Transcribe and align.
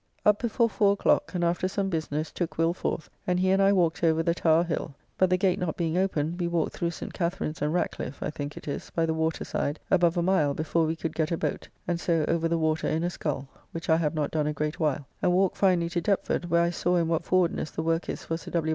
Up 0.25 0.39
before 0.41 0.67
four 0.67 0.93
o'clock, 0.93 1.29
and 1.35 1.43
after 1.43 1.67
some 1.67 1.87
business 1.87 2.31
took 2.31 2.57
Will 2.57 2.73
forth, 2.73 3.07
and 3.27 3.39
he 3.39 3.51
and 3.51 3.61
I 3.61 3.71
walked 3.71 4.03
over 4.03 4.23
the 4.23 4.33
Tower 4.33 4.63
Hill, 4.63 4.95
but 5.15 5.29
the 5.29 5.37
gate 5.37 5.59
not 5.59 5.77
being 5.77 5.95
open 5.95 6.35
we 6.39 6.47
walked 6.47 6.73
through 6.73 6.89
St. 6.89 7.13
Catharine's 7.13 7.61
and 7.61 7.71
Ratcliffe 7.71 8.17
(I 8.23 8.31
think 8.31 8.57
it 8.57 8.67
is) 8.67 8.89
by 8.95 9.05
the 9.05 9.13
waterside 9.13 9.79
above 9.91 10.17
a 10.17 10.23
mile 10.23 10.55
before 10.55 10.87
we 10.87 10.95
could 10.95 11.13
get 11.13 11.29
a 11.31 11.37
boat, 11.37 11.67
and 11.87 11.99
so 11.99 12.25
over 12.27 12.47
the 12.47 12.57
water 12.57 12.87
in 12.87 13.03
a 13.03 13.11
scull 13.11 13.47
(which 13.73 13.91
I 13.91 13.97
have 13.97 14.15
not 14.15 14.31
done 14.31 14.47
a 14.47 14.53
great 14.53 14.79
while), 14.79 15.05
and 15.21 15.33
walked 15.33 15.57
finally 15.57 15.89
to 15.89 16.01
Deptford, 16.01 16.45
where 16.49 16.63
I 16.63 16.71
saw 16.71 16.95
in 16.95 17.07
what 17.07 17.23
forwardness 17.23 17.69
the 17.69 17.83
work 17.83 18.09
is 18.09 18.25
for 18.25 18.37
Sir 18.37 18.49
W. 18.49 18.69